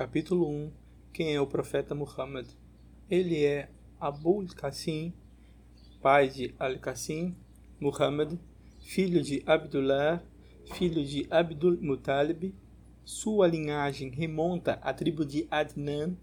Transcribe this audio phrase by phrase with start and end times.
[0.00, 0.72] Capítulo 1
[1.12, 2.46] Quem é o profeta Muhammad?
[3.10, 3.68] Ele é
[4.00, 5.12] Abul Qasim,
[6.00, 7.36] pai de Al-Qasim,
[7.78, 8.32] Muhammad,
[8.80, 10.24] filho de Abdullah,
[10.72, 12.54] filho de Abdul Muttalib.
[13.04, 16.16] Sua linhagem remonta à tribo de Adnan,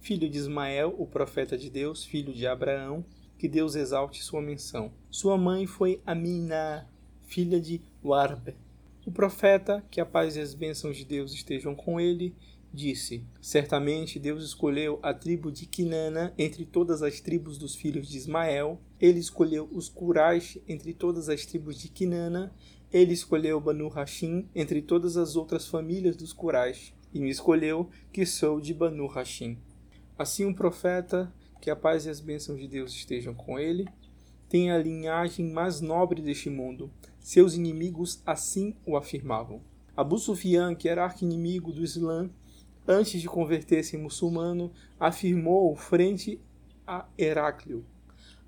[0.00, 3.04] filho de Ismael, o profeta de Deus, filho de Abraão,
[3.38, 4.90] que Deus exalte sua menção.
[5.08, 6.84] Sua mãe foi Aminah,
[7.28, 8.56] filha de Warb.
[9.06, 12.34] O profeta, que a paz e as bênçãos de Deus estejam com ele,
[12.72, 18.16] disse: Certamente Deus escolheu a tribo de Quinana entre todas as tribos dos filhos de
[18.16, 18.80] Ismael.
[19.00, 22.52] Ele escolheu os Quraysh entre todas as tribos de Quinana.
[22.92, 26.94] Ele escolheu Banu Hashim entre todas as outras famílias dos Quraysh.
[27.12, 29.58] E me escolheu, que sou de Banu Hashim.
[30.16, 33.88] Assim o profeta, que a paz e as bênçãos de Deus estejam com ele,
[34.48, 36.90] tem a linhagem mais nobre deste mundo.
[37.20, 39.60] Seus inimigos assim o afirmavam.
[39.96, 42.30] Abu Sufyan, que era arqui-inimigo do Islã,
[42.86, 46.40] antes de converter-se em muçulmano, afirmou frente
[46.86, 47.84] a Heráclio: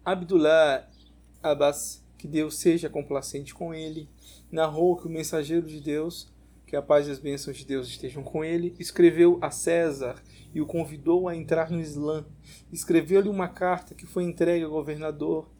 [0.04, 0.88] Abdullah
[1.42, 4.08] Abbas, que Deus seja complacente com ele,
[4.50, 6.32] narrou que o mensageiro de Deus,
[6.66, 10.22] que a paz e as bênçãos de Deus estejam com ele, escreveu a César
[10.54, 12.24] e o convidou a entrar no Islã.
[12.72, 15.50] Escreveu-lhe uma carta que foi entregue ao governador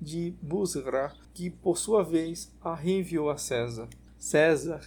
[0.00, 3.88] de Busra, que por sua vez a reenviou a César.
[4.18, 4.80] César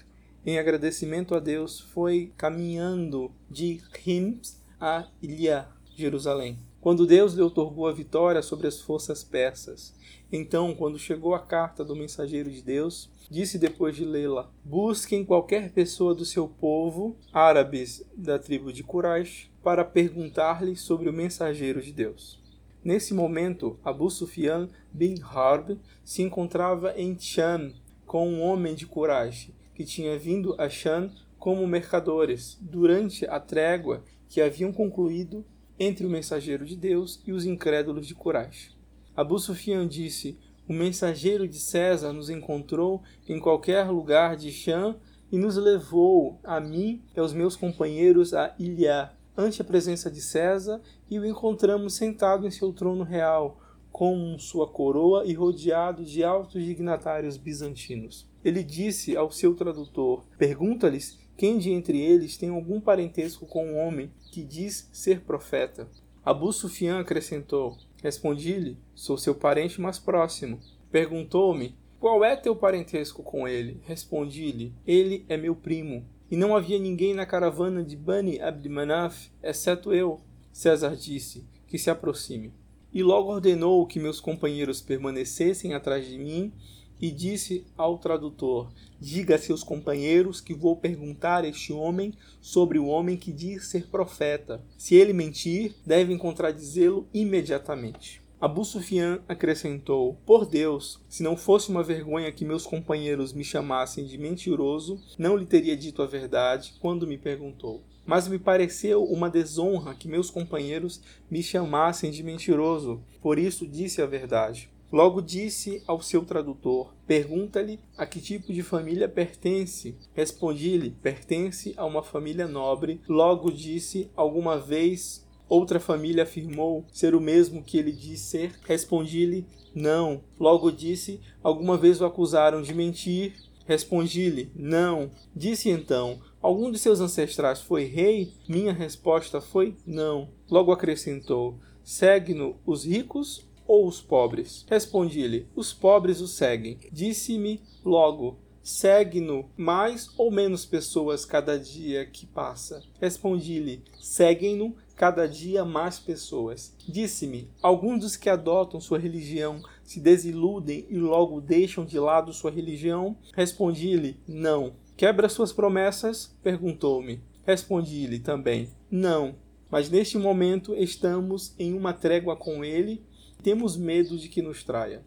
[0.45, 6.57] em agradecimento a Deus, foi caminhando de Hims a Ilha, Jerusalém.
[6.81, 9.95] Quando Deus lhe otorgou a vitória sobre as forças persas.
[10.29, 15.71] Então, quando chegou a carta do mensageiro de Deus, disse depois de lê-la: Busquem qualquer
[15.71, 21.93] pessoa do seu povo, árabes da tribo de Quraysh, para perguntar-lhe sobre o mensageiro de
[21.93, 22.41] Deus.
[22.83, 27.71] Nesse momento, Abu Sufyan bin Harb se encontrava em Sham
[28.05, 34.03] com um homem de Quraysh que tinha vindo a Shan como mercadores durante a trégua
[34.29, 35.45] que haviam concluído
[35.79, 38.71] entre o mensageiro de Deus e os incrédulos de Quraysh.
[39.15, 44.95] Abu Sufyan disse: O mensageiro de César nos encontrou em qualquer lugar de Shan
[45.31, 50.21] e nos levou, a mim e aos meus companheiros, a Ilha, ante a presença de
[50.21, 50.79] César,
[51.09, 53.59] e o encontramos sentado em seu trono real,
[53.93, 58.27] com sua coroa e rodeado de altos dignatários bizantinos.
[58.43, 63.77] Ele disse ao seu tradutor: Pergunta-lhes quem de entre eles tem algum parentesco com um
[63.77, 65.87] homem que diz ser profeta.
[66.25, 70.59] Abu Sufyan acrescentou: Respondi-lhe: Sou seu parente mais próximo.
[70.91, 73.79] Perguntou-me: Qual é teu parentesco com ele?
[73.83, 76.03] Respondi-lhe: Ele é meu primo.
[76.31, 80.19] E não havia ninguém na caravana de Bani Abdmanaf, exceto eu.
[80.51, 82.51] César disse: Que se aproxime
[82.93, 86.53] e logo ordenou que meus companheiros permanecessem atrás de mim
[87.01, 92.79] e disse ao tradutor: Diga a seus companheiros que vou perguntar a este homem sobre
[92.79, 94.63] o homem que diz ser profeta.
[94.77, 98.22] Se ele mentir, devem contradizê-lo imediatamente.
[98.43, 104.03] Abu Sufyan acrescentou: Por Deus, se não fosse uma vergonha que meus companheiros me chamassem
[104.03, 109.29] de mentiroso, não lhe teria dito a verdade quando me perguntou mas me pareceu uma
[109.29, 113.01] desonra que meus companheiros me chamassem de mentiroso.
[113.21, 114.69] Por isso disse a verdade.
[114.91, 119.95] Logo disse ao seu tradutor: Pergunta-lhe a que tipo de família pertence.
[120.13, 122.99] Respondi-lhe: Pertence a uma família nobre.
[123.07, 128.51] Logo disse: Alguma vez outra família afirmou ser o mesmo que ele diz ser?
[128.65, 130.21] Respondi-lhe: Não.
[130.39, 133.33] Logo disse: Alguma vez o acusaram de mentir?
[133.65, 135.09] Respondi-lhe: Não.
[135.35, 138.33] Disse então: Algum de seus ancestrais foi rei?
[138.47, 140.29] Minha resposta foi: Não.
[140.49, 144.65] Logo acrescentou: Segue-no os ricos ou os pobres?
[144.69, 146.79] Respondi-lhe: Os pobres o seguem.
[146.91, 152.81] Disse-me logo: Segue-no mais ou menos pessoas cada dia que passa?
[152.99, 156.75] Respondi-lhe: Seguem-no cada dia mais pessoas.
[156.87, 162.51] Disse-me: Alguns dos que adotam sua religião se desiludem e logo deixam de lado sua
[162.51, 163.17] religião?
[163.33, 164.73] Respondi-lhe: Não.
[164.95, 166.35] Quebra suas promessas?
[166.43, 167.21] perguntou-me.
[167.45, 169.35] Respondi-lhe também: Não.
[169.69, 173.03] Mas neste momento estamos em uma trégua com ele
[173.39, 175.03] e temos medo de que nos traia.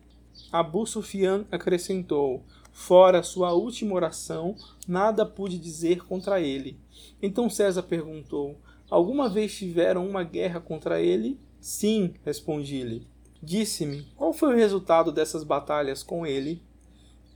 [0.50, 2.42] Abu Sufyan acrescentou:
[2.72, 4.54] Fora sua última oração,
[4.86, 6.78] nada pude dizer contra ele.
[7.22, 11.40] Então César perguntou: Alguma vez tiveram uma guerra contra ele?
[11.60, 13.06] Sim, respondi-lhe.
[13.42, 16.62] Disse-me: Qual foi o resultado dessas batalhas com ele?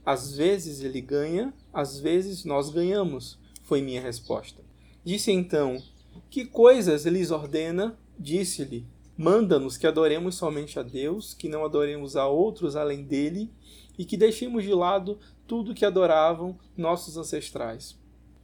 [0.05, 4.63] Às vezes ele ganha, às vezes nós ganhamos, foi minha resposta.
[5.03, 5.81] Disse então:
[6.29, 7.97] Que coisas lhes ordena?
[8.17, 8.85] Disse-lhe:
[9.17, 13.51] Manda-nos que adoremos somente a Deus, que não adoremos a outros além dele,
[13.97, 18.00] e que deixemos de lado tudo que adoravam nossos ancestrais.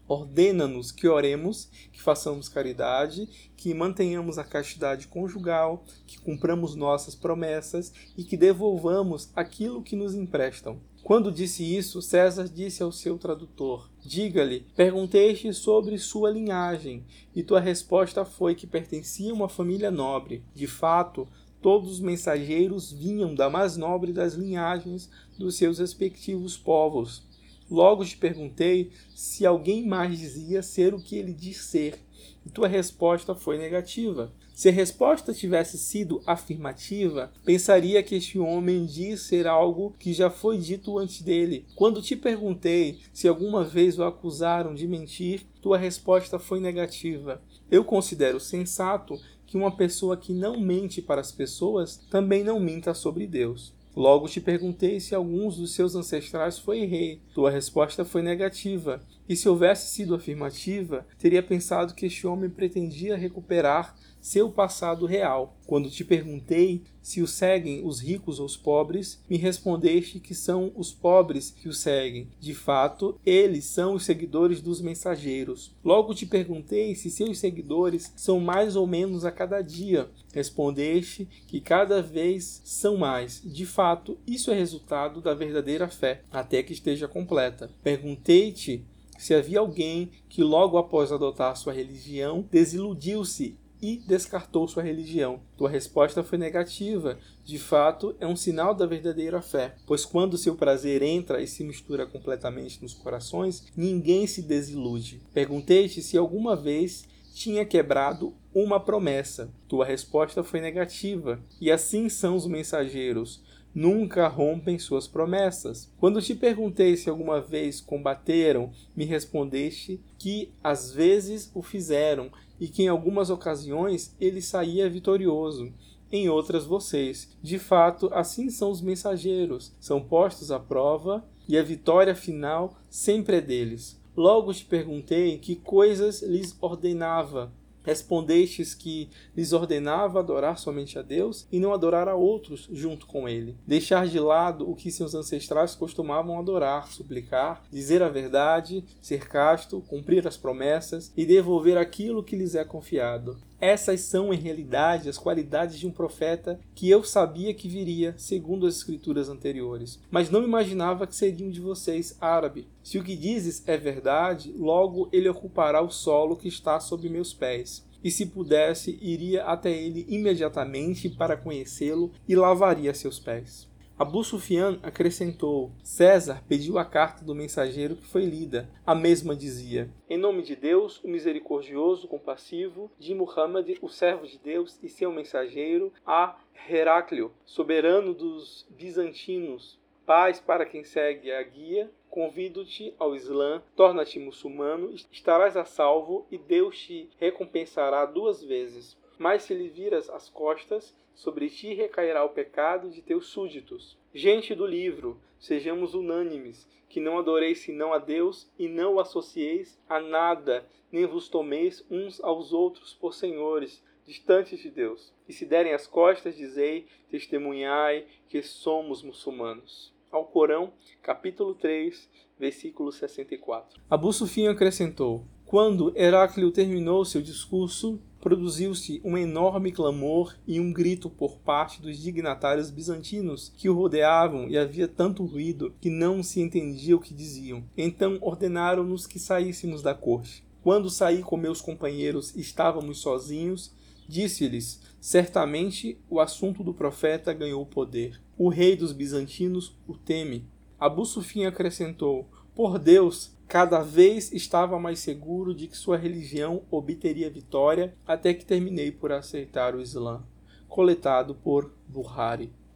[0.07, 7.91] Ordena-nos que oremos, que façamos caridade, que mantenhamos a castidade conjugal, que cumpramos nossas promessas
[8.17, 10.79] e que devolvamos aquilo que nos emprestam.
[11.03, 17.59] Quando disse isso, César disse ao seu tradutor: Diga-lhe, perguntei-te sobre sua linhagem, e tua
[17.59, 20.43] resposta foi que pertencia a uma família nobre.
[20.53, 21.27] De fato,
[21.61, 27.26] todos os mensageiros vinham da mais nobre das linhagens dos seus respectivos povos.
[27.69, 31.99] Logo te perguntei se alguém mais dizia ser o que ele diz ser,
[32.45, 34.31] e tua resposta foi negativa.
[34.53, 40.31] Se a resposta tivesse sido afirmativa, pensaria que este homem diz ser algo que já
[40.31, 41.65] foi dito antes dele.
[41.75, 47.39] Quando te perguntei se alguma vez o acusaram de mentir, tua resposta foi negativa.
[47.69, 52.95] Eu considero sensato que uma pessoa que não mente para as pessoas também não minta
[52.95, 53.76] sobre Deus.
[53.97, 57.19] Logo te perguntei se alguns dos seus ancestrais foi rei.
[57.33, 59.01] Tua resposta foi negativa.
[59.27, 65.55] E se houvesse sido afirmativa, teria pensado que este homem pretendia recuperar seu passado real.
[65.65, 70.71] Quando te perguntei se o seguem os ricos ou os pobres, me respondeste que são
[70.75, 72.27] os pobres que o seguem.
[72.39, 75.73] De fato, eles são os seguidores dos mensageiros.
[75.83, 80.09] Logo te perguntei se seus seguidores são mais ou menos a cada dia.
[80.33, 83.41] Respondeste que cada vez são mais.
[83.43, 87.69] De fato, isso é resultado da verdadeira fé, até que esteja completa.
[87.81, 88.85] Perguntei-te
[89.17, 95.39] se havia alguém que logo após adotar sua religião desiludiu-se e descartou sua religião.
[95.57, 97.17] Tua resposta foi negativa.
[97.43, 101.63] De fato, é um sinal da verdadeira fé, pois quando seu prazer entra e se
[101.63, 105.21] mistura completamente nos corações, ninguém se desilude.
[105.33, 109.53] Perguntei-te se alguma vez tinha quebrado uma promessa.
[109.67, 111.39] Tua resposta foi negativa.
[111.61, 113.45] E assim são os mensageiros
[113.77, 115.87] nunca rompem suas promessas.
[115.99, 122.67] Quando te perguntei se alguma vez combateram, me respondeste que às vezes o fizeram e
[122.67, 125.71] que em algumas ocasiões ele saía vitorioso.
[126.11, 127.35] Em outras, vocês.
[127.41, 133.37] De fato, assim são os mensageiros, são postos à prova e a vitória final sempre
[133.37, 133.99] é deles.
[134.15, 137.51] Logo te perguntei que coisas lhes ordenava
[137.87, 143.29] Respondestes que lhes ordenava adorar somente a Deus e não adorar a outros junto com
[143.29, 143.55] ele.
[143.65, 149.79] Deixar de lado o que seus ancestrais costumavam adorar, suplicar, dizer a verdade, ser casto,
[149.87, 153.37] cumprir as promessas e devolver aquilo que lhes é confiado.
[153.59, 158.67] Essas são, em realidade, as qualidades de um profeta que eu sabia que viria, segundo
[158.67, 159.99] as escrituras anteriores.
[160.11, 162.67] Mas não imaginava que seria um de vocês árabe.
[162.83, 167.33] Se o que dizes é verdade, logo ele ocupará o solo que está sob meus
[167.33, 167.85] pés.
[168.03, 173.66] E se pudesse, iria até ele imediatamente para conhecê-lo e lavaria seus pés.
[173.99, 178.69] Abu Sufyan acrescentou: César pediu a carta do mensageiro que foi lida.
[178.85, 184.37] A mesma dizia: Em nome de Deus, o misericordioso, compassivo, de Muhammad, o servo de
[184.37, 186.37] Deus e seu mensageiro, a
[186.69, 194.93] Heráclio, soberano dos bizantinos, paz para quem segue a guia, convido-te ao Islã, torna-te muçulmano,
[195.11, 198.95] estarás a salvo e Deus te recompensará duas vezes.
[199.17, 203.97] Mas se lhe viras as costas, sobre ti recairá o pecado de teus súditos.
[204.13, 209.79] Gente do livro, sejamos unânimes, que não adoreis senão a Deus e não o associeis
[209.89, 215.13] a nada, nem vos tomeis uns aos outros por senhores, distantes de Deus.
[215.27, 219.93] E se derem as costas, dizei, testemunhai que somos muçulmanos.
[220.09, 223.81] Ao Corão, capítulo 3, versículo 64.
[223.89, 231.09] Abu Sufyan acrescentou: Quando Heráclio terminou seu discurso, produziu-se um enorme clamor e um grito
[231.09, 236.41] por parte dos dignatários bizantinos que o rodeavam e havia tanto ruído que não se
[236.41, 237.63] entendia o que diziam.
[237.77, 240.43] Então ordenaram-nos que saíssemos da corte.
[240.63, 243.73] Quando saí com meus companheiros estávamos sozinhos,
[244.07, 248.19] disse-lhes: Certamente o assunto do profeta ganhou poder.
[248.37, 250.45] O rei dos bizantinos o teme.
[250.79, 257.29] Abu Sufim acrescentou: Por Deus, cada vez estava mais seguro de que sua religião obteria
[257.29, 260.23] vitória até que terminei por aceitar o Islã.
[260.67, 262.51] Coletado por Buhari.